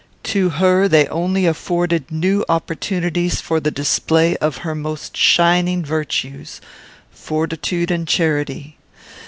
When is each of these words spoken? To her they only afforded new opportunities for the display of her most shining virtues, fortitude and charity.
To 0.23 0.49
her 0.49 0.87
they 0.87 1.05
only 1.09 1.45
afforded 1.45 2.09
new 2.09 2.43
opportunities 2.49 3.39
for 3.39 3.59
the 3.59 3.69
display 3.69 4.35
of 4.37 4.57
her 4.65 4.73
most 4.73 5.15
shining 5.15 5.85
virtues, 5.85 6.59
fortitude 7.11 7.91
and 7.91 8.07
charity. 8.07 8.77